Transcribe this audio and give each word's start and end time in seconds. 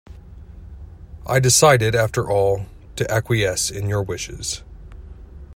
I 1.27 1.39
decided, 1.39 1.93
after 1.93 2.27
all, 2.27 2.65
to 2.95 3.11
acquiesce 3.11 3.69
in 3.69 3.87
your 3.87 4.01
wishes. 4.01 4.63